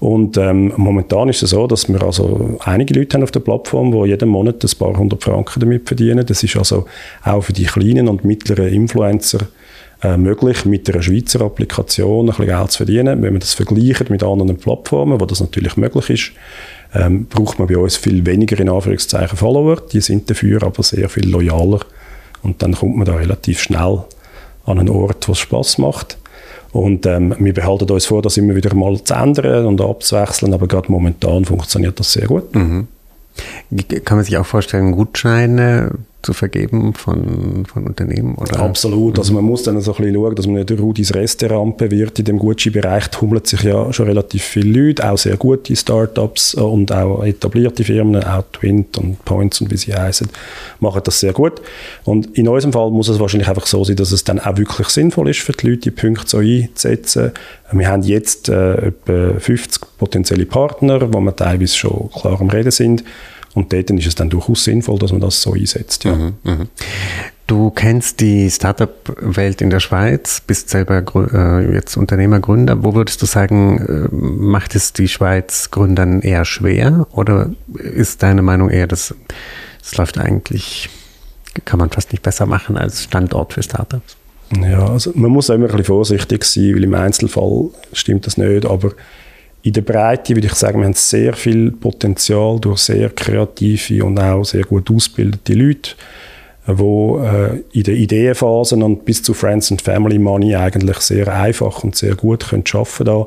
Und 0.00 0.36
ähm, 0.36 0.72
momentan 0.76 1.30
ist 1.30 1.42
es 1.42 1.50
so, 1.50 1.66
dass 1.66 1.88
wir 1.88 2.02
also 2.02 2.58
einige 2.64 2.92
Leute 2.92 3.16
haben 3.16 3.22
auf 3.22 3.30
der 3.30 3.40
Plattform, 3.40 3.90
die 3.90 4.10
jeden 4.10 4.28
Monat 4.28 4.62
ein 4.62 4.78
paar 4.78 4.96
hundert 4.96 5.24
Franken 5.24 5.60
damit 5.60 5.86
verdienen. 5.86 6.26
Das 6.26 6.42
ist 6.42 6.56
also 6.56 6.84
auch 7.24 7.40
für 7.40 7.54
die 7.54 7.64
kleinen 7.64 8.08
und 8.08 8.24
mittleren 8.24 8.68
Influencer 8.68 9.48
äh, 10.02 10.18
möglich, 10.18 10.66
mit 10.66 10.90
einer 10.90 11.02
Schweizer 11.02 11.40
Applikation 11.40 12.26
ein 12.26 12.26
bisschen 12.26 12.46
Geld 12.46 12.70
zu 12.70 12.76
verdienen. 12.76 13.22
Wenn 13.22 13.32
man 13.32 13.40
das 13.40 13.54
vergleicht 13.54 14.10
mit 14.10 14.22
anderen 14.22 14.58
Plattformen, 14.58 15.18
wo 15.20 15.24
das 15.24 15.40
natürlich 15.40 15.78
möglich 15.78 16.10
ist, 16.10 16.32
ähm, 16.94 17.26
braucht 17.26 17.58
man 17.58 17.68
bei 17.68 17.76
uns 17.76 17.96
viel 17.96 18.24
weniger 18.24 18.58
in 18.58 18.68
Anführungszeichen 18.68 19.36
Follower. 19.36 19.76
Die 19.92 20.00
sind 20.00 20.30
dafür 20.30 20.62
aber 20.62 20.82
sehr 20.82 21.08
viel 21.08 21.28
loyaler. 21.28 21.80
Und 22.42 22.62
dann 22.62 22.72
kommt 22.72 22.96
man 22.96 23.06
da 23.06 23.14
relativ 23.14 23.60
schnell 23.60 24.04
an 24.66 24.78
einen 24.78 24.88
Ort, 24.88 25.26
wo 25.28 25.32
es 25.32 25.38
Spaß 25.38 25.78
macht. 25.78 26.18
Und 26.72 27.06
ähm, 27.06 27.34
wir 27.38 27.54
behalten 27.54 27.90
uns 27.90 28.06
vor, 28.06 28.20
das 28.20 28.36
immer 28.36 28.56
wieder 28.56 28.74
mal 28.74 29.02
zu 29.02 29.14
ändern 29.14 29.66
und 29.66 29.80
abzuwechseln, 29.80 30.52
aber 30.52 30.66
gerade 30.66 30.90
momentan 30.90 31.44
funktioniert 31.44 32.00
das 32.00 32.12
sehr 32.12 32.26
gut. 32.26 32.54
Mhm. 32.54 32.88
Kann 34.04 34.18
man 34.18 34.24
sich 34.24 34.36
auch 34.36 34.46
vorstellen, 34.46 34.92
Gutscheine 34.92 35.92
zu 36.24 36.32
vergeben 36.32 36.94
von, 36.94 37.64
von 37.66 37.86
Unternehmen? 37.86 38.34
Oder? 38.34 38.60
Absolut. 38.60 39.18
Also 39.18 39.32
man 39.34 39.44
muss 39.44 39.62
dann 39.62 39.80
so 39.80 39.92
ein 39.92 39.96
bisschen 39.98 40.14
schauen, 40.14 40.34
dass 40.34 40.46
man 40.46 40.56
nicht 40.56 40.70
Rudis 40.72 41.14
Restaurant 41.14 41.80
wird. 41.80 42.18
In 42.18 42.24
dem 42.24 42.38
Gucci-Bereich 42.38 43.10
tummeln 43.10 43.44
sich 43.44 43.62
ja 43.62 43.92
schon 43.92 44.06
relativ 44.06 44.42
viele 44.42 44.86
Leute, 44.86 45.08
auch 45.08 45.18
sehr 45.18 45.36
gute 45.36 45.76
Startups 45.76 46.54
und 46.54 46.92
auch 46.92 47.22
etablierte 47.24 47.84
Firmen, 47.84 48.24
auch 48.24 48.44
Twint 48.52 48.98
und 48.98 49.24
Points 49.24 49.60
und 49.60 49.70
wie 49.70 49.76
sie 49.76 49.94
heißen, 49.94 50.28
machen 50.80 51.02
das 51.04 51.20
sehr 51.20 51.32
gut. 51.32 51.60
Und 52.04 52.36
in 52.36 52.48
unserem 52.48 52.72
Fall 52.72 52.90
muss 52.90 53.08
es 53.08 53.20
wahrscheinlich 53.20 53.48
einfach 53.48 53.66
so 53.66 53.84
sein, 53.84 53.96
dass 53.96 54.12
es 54.12 54.24
dann 54.24 54.40
auch 54.40 54.56
wirklich 54.56 54.88
sinnvoll 54.88 55.30
ist 55.30 55.40
für 55.40 55.52
die 55.52 55.68
Leute, 55.68 55.80
die 55.82 55.90
Punkte 55.90 56.28
so 56.28 56.38
einzusetzen. 56.38 57.32
Wir 57.72 57.88
haben 57.88 58.02
jetzt 58.02 58.48
äh, 58.48 58.88
etwa 58.88 59.38
50 59.38 59.82
potenzielle 59.98 60.46
Partner, 60.46 61.12
wo 61.12 61.20
wir 61.20 61.34
teilweise 61.34 61.74
schon 61.74 62.10
klar 62.10 62.40
am 62.40 62.50
Reden 62.50 62.70
sind. 62.70 63.04
Und 63.54 63.72
dort 63.72 63.90
ist 63.90 64.06
es 64.06 64.14
dann 64.14 64.30
durchaus 64.30 64.64
sinnvoll, 64.64 64.98
dass 64.98 65.12
man 65.12 65.20
das 65.20 65.40
so 65.40 65.54
einsetzt. 65.54 66.04
Ja. 66.04 66.14
Mhm, 66.14 66.34
mh. 66.42 66.66
Du 67.46 67.70
kennst 67.70 68.20
die 68.20 68.50
Startup-Welt 68.50 69.60
in 69.60 69.68
der 69.68 69.80
Schweiz, 69.80 70.40
bist 70.46 70.70
selber 70.70 71.04
äh, 71.32 71.74
jetzt 71.74 71.96
Unternehmergründer. 71.96 72.82
Wo 72.82 72.94
würdest 72.94 73.20
du 73.20 73.26
sagen, 73.26 74.08
äh, 74.10 74.14
macht 74.14 74.74
es 74.74 74.94
die 74.94 75.08
Schweiz 75.08 75.70
Gründern 75.70 76.22
eher 76.22 76.46
schwer? 76.46 77.06
Oder 77.12 77.50
ist 77.74 78.22
deine 78.22 78.40
Meinung 78.40 78.70
eher, 78.70 78.86
dass 78.86 79.14
es 79.82 79.96
läuft 79.96 80.16
eigentlich, 80.16 80.88
kann 81.66 81.78
man 81.78 81.90
fast 81.90 82.12
nicht 82.12 82.22
besser 82.22 82.46
machen 82.46 82.78
als 82.78 83.04
Standort 83.04 83.52
für 83.52 83.62
Startups? 83.62 84.16
Ja, 84.62 84.88
also 84.88 85.12
man 85.14 85.30
muss 85.30 85.50
immer 85.50 85.66
ein 85.66 85.70
bisschen 85.70 85.84
vorsichtig 85.84 86.44
sein, 86.44 86.74
weil 86.74 86.84
im 86.84 86.94
Einzelfall 86.94 87.70
stimmt 87.92 88.26
das 88.26 88.38
nicht, 88.38 88.64
aber 88.64 88.92
in 89.64 89.72
der 89.72 89.80
Breite 89.80 90.34
würde 90.34 90.46
ich 90.46 90.54
sagen, 90.54 90.80
wir 90.80 90.84
haben 90.84 90.92
sehr 90.92 91.32
viel 91.32 91.72
Potenzial 91.72 92.60
durch 92.60 92.80
sehr 92.80 93.08
kreative 93.08 94.04
und 94.04 94.18
auch 94.18 94.44
sehr 94.44 94.64
gut 94.64 94.90
ausgebildete 94.90 95.54
Leute, 95.54 95.92
wo 96.66 97.18
äh, 97.20 97.62
in 97.72 97.82
den 97.82 97.96
Ideenphasen 97.96 98.82
und 98.82 99.06
bis 99.06 99.22
zu 99.22 99.32
Friends 99.32 99.70
and 99.70 99.80
Family 99.80 100.18
Money 100.18 100.54
eigentlich 100.54 100.98
sehr 100.98 101.34
einfach 101.34 101.82
und 101.82 101.96
sehr 101.96 102.14
gut 102.14 102.50
können 102.50 102.64
arbeiten 102.74 103.04
da. 103.06 103.26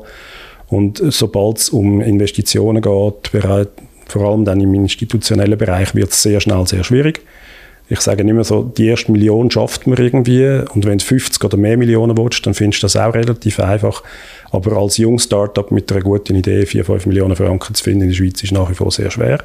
Und 0.68 1.02
sobald 1.08 1.58
es 1.58 1.70
um 1.70 2.00
Investitionen 2.00 2.82
geht, 2.82 3.42
vor 4.06 4.22
allem 4.22 4.44
dann 4.44 4.60
im 4.60 4.74
institutionellen 4.74 5.58
Bereich, 5.58 5.92
wird 5.96 6.12
es 6.12 6.22
sehr 6.22 6.40
schnell 6.40 6.64
sehr 6.68 6.84
schwierig. 6.84 7.20
Ich 7.90 8.00
sage 8.00 8.22
immer 8.22 8.44
so, 8.44 8.64
die 8.64 8.86
erste 8.86 9.10
Million 9.12 9.50
schafft 9.50 9.86
man 9.86 9.98
irgendwie 9.98 10.44
und 10.74 10.84
wenn 10.84 10.98
du 10.98 11.04
50 11.04 11.42
oder 11.42 11.56
mehr 11.56 11.78
Millionen 11.78 12.18
willst, 12.18 12.46
dann 12.46 12.52
findest 12.52 12.82
du 12.82 12.84
das 12.84 12.96
auch 12.96 13.14
relativ 13.14 13.60
einfach. 13.60 14.02
Aber 14.50 14.76
als 14.76 14.98
junges 14.98 15.24
Startup 15.24 15.70
mit 15.70 15.90
einer 15.90 16.02
guten 16.02 16.36
Idee 16.36 16.66
4, 16.66 16.84
5 16.84 17.06
Millionen 17.06 17.34
Franken 17.34 17.74
zu 17.74 17.82
finden 17.82 18.02
in 18.02 18.08
der 18.08 18.16
Schweiz 18.16 18.42
ist 18.42 18.52
nach 18.52 18.68
wie 18.68 18.74
vor 18.74 18.90
sehr 18.90 19.10
schwer. 19.10 19.42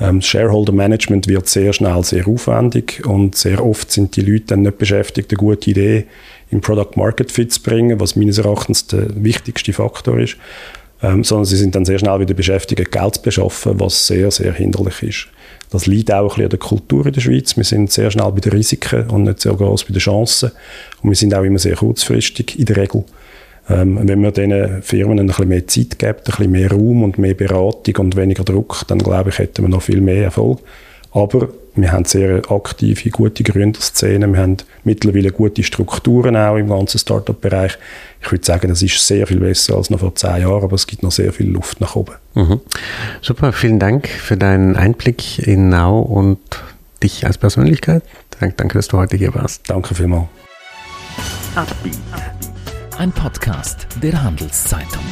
Ähm, 0.00 0.22
Shareholder 0.22 0.72
Management 0.72 1.28
wird 1.28 1.48
sehr 1.48 1.72
schnell 1.72 2.02
sehr 2.04 2.26
aufwendig 2.26 3.04
und 3.04 3.36
sehr 3.36 3.64
oft 3.64 3.90
sind 3.90 4.16
die 4.16 4.22
Leute 4.22 4.46
dann 4.48 4.62
nicht 4.62 4.78
beschäftigt, 4.78 5.30
eine 5.30 5.38
gute 5.38 5.70
Idee 5.70 6.06
im 6.50 6.60
Product 6.60 6.96
Market 6.96 7.32
Fit 7.32 7.52
zu 7.52 7.62
bringen, 7.62 7.98
was 8.00 8.16
meines 8.16 8.38
Erachtens 8.38 8.86
der 8.86 9.08
wichtigste 9.22 9.72
Faktor 9.72 10.18
ist, 10.18 10.36
ähm, 11.02 11.24
sondern 11.24 11.44
sie 11.46 11.56
sind 11.56 11.74
dann 11.74 11.84
sehr 11.84 11.98
schnell 11.98 12.20
wieder 12.20 12.34
beschäftigt, 12.34 12.92
Geld 12.92 13.16
zu 13.16 13.22
beschaffen, 13.22 13.80
was 13.80 14.06
sehr, 14.06 14.30
sehr 14.30 14.52
hinderlich 14.52 15.02
ist. 15.02 15.28
Das 15.70 15.86
liegt 15.86 16.10
auch 16.10 16.22
ein 16.22 16.28
bisschen 16.28 16.44
an 16.44 16.50
der 16.50 16.58
Kultur 16.58 17.06
in 17.06 17.12
der 17.12 17.20
Schweiz. 17.20 17.56
Wir 17.56 17.64
sind 17.64 17.92
sehr 17.92 18.10
schnell 18.10 18.30
bei 18.32 18.40
den 18.40 18.52
Risiken 18.52 19.08
und 19.10 19.24
nicht 19.24 19.40
sehr 19.40 19.54
groß 19.54 19.84
bei 19.84 19.92
den 19.92 20.00
Chancen. 20.00 20.50
Und 21.02 21.10
wir 21.10 21.16
sind 21.16 21.34
auch 21.34 21.42
immer 21.42 21.58
sehr 21.58 21.76
kurzfristig 21.76 22.58
in 22.58 22.64
der 22.64 22.76
Regel. 22.76 23.04
Ähm, 23.68 23.98
wenn 24.02 24.20
man 24.20 24.32
diesen 24.32 24.82
Firmen 24.82 25.20
ein 25.20 25.26
bisschen 25.26 25.48
mehr 25.48 25.66
Zeit 25.66 25.98
gibt, 25.98 26.04
ein 26.04 26.24
bisschen 26.24 26.50
mehr 26.50 26.70
Raum 26.70 27.02
und 27.02 27.18
mehr 27.18 27.34
Beratung 27.34 27.96
und 27.96 28.16
weniger 28.16 28.44
Druck, 28.44 28.84
dann 28.88 28.98
glaube 28.98 29.28
ich, 29.30 29.38
hätten 29.38 29.62
wir 29.62 29.68
noch 29.68 29.82
viel 29.82 30.00
mehr 30.00 30.24
Erfolg. 30.24 30.60
Aber 31.12 31.48
wir 31.74 31.92
haben 31.92 32.04
sehr 32.04 32.42
aktive, 32.50 33.10
gute 33.10 33.42
Gründerszene. 33.42 34.26
Wir 34.26 34.40
haben 34.40 34.56
mittlerweile 34.84 35.30
gute 35.30 35.62
Strukturen 35.62 36.36
auch 36.36 36.56
im 36.56 36.68
ganzen 36.68 36.98
Startup-Bereich. 36.98 37.78
Ich 38.20 38.30
würde 38.32 38.44
sagen, 38.44 38.68
das 38.68 38.82
ist 38.82 39.06
sehr 39.06 39.26
viel 39.26 39.38
besser 39.38 39.76
als 39.76 39.90
noch 39.90 40.00
vor 40.00 40.14
zehn 40.14 40.42
Jahren, 40.42 40.64
aber 40.64 40.74
es 40.74 40.86
gibt 40.86 41.02
noch 41.02 41.12
sehr 41.12 41.32
viel 41.32 41.48
Luft 41.48 41.80
nach 41.80 41.94
oben. 41.94 42.14
Mhm. 42.34 42.60
Super, 43.22 43.52
vielen 43.52 43.78
Dank 43.78 44.08
für 44.08 44.36
deinen 44.36 44.76
Einblick 44.76 45.38
in 45.38 45.68
Now 45.68 46.00
und 46.00 46.38
dich 47.02 47.26
als 47.26 47.38
Persönlichkeit. 47.38 48.02
Danke, 48.40 48.74
dass 48.74 48.88
du 48.88 48.98
heute 48.98 49.16
hier 49.16 49.34
warst. 49.34 49.68
Danke 49.68 49.94
vielmals. 49.94 50.28
Ein 52.98 53.12
Podcast 53.12 53.86
der 54.02 54.22
Handelszeitung. 54.22 55.04